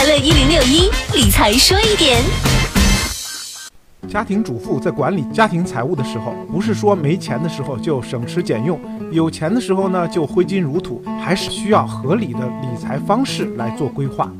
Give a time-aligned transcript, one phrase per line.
[0.00, 2.22] 快乐一零六一理财说一点。
[4.08, 8.80] 家庭主妇在管理家庭财务的时候，不是说没钱的时候就省吃俭用，
[9.12, 14.32] 有钱的时候呢就挥金如土，还是需要合理的理财方式来做规划。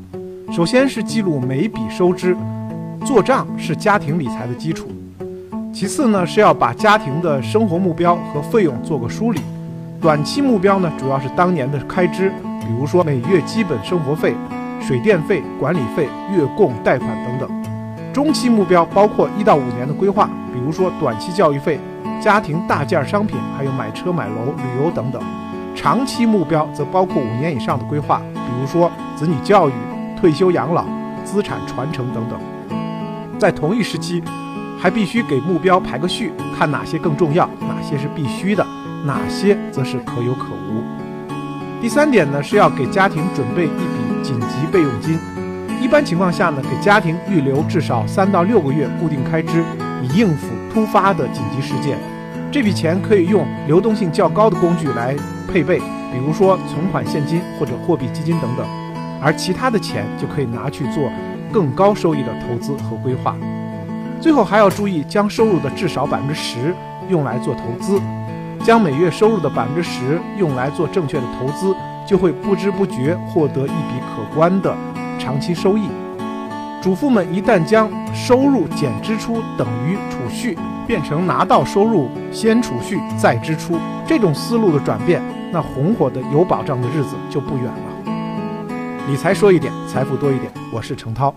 [0.51, 2.35] 首先是记录每笔收支，
[3.05, 4.87] 做账是家庭理财的基础。
[5.71, 9.39] 其次呢是要把家庭的生活目标和费用做个梳理。
[10.01, 12.31] 短期目标呢主要是当年的开支，
[12.61, 14.33] 比如说每月基本生活费、
[14.81, 17.63] 水电费、管理费、月供、贷款等等。
[18.13, 21.79] 中期目标包括一到五年的规划，比如说短期教育费、
[22.21, 25.21] 家庭大件商品，还有买车、买楼、旅游等等。
[25.73, 29.71] 长期目标则包括五年以上的规划，比如说子女教育、
[30.19, 30.83] 退休养老、
[31.23, 32.37] 资产传承等等。
[33.39, 34.21] 在同一时期，
[34.77, 38.65] 还必须给目标排个序，看哪些更重要，哪些是必须的，
[39.05, 40.83] 哪些则是可有可无。
[41.81, 45.19] 第三点呢，是要给家庭准备一笔紧急备用金。
[45.81, 49.63] 一般情况下呢，给家庭预留至少三到六个月固定开支，
[50.01, 51.97] 以应付突发的紧急事件。
[52.51, 55.15] 这笔钱可以用流动性较高的工具来
[55.51, 58.65] 配备，比如说存款现金或者货币基金等等。
[59.23, 61.11] 而其他的钱就可以拿去做
[61.51, 63.35] 更高收益的投资和规划。
[64.19, 66.75] 最后还要注意，将收入的至少百分之十
[67.07, 67.99] 用来做投资，
[68.63, 71.75] 将每月收入的百分之十用来做正确的投资，
[72.07, 74.75] 就会不知不觉获得一笔可观的。
[75.19, 75.87] 长期收益，
[76.81, 83.77] 主妇们一旦将收入减支出等于储蓄变成拿到收入先储蓄再支出
[84.07, 85.21] 这种思路的转变，
[85.51, 88.13] 那红火的有保障的日子就不远了。
[89.07, 90.51] 理财说一点，财富多一点。
[90.73, 91.33] 我是程涛。